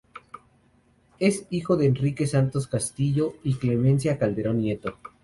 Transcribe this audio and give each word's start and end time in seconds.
Es 1.19 1.45
hijo 1.51 1.77
de 1.77 1.85
Enrique 1.85 2.25
Santos 2.25 2.65
Castillo 2.65 3.35
y 3.43 3.53
Clemencia 3.57 4.17
Calderón 4.17 4.57
Nieto. 4.57 4.97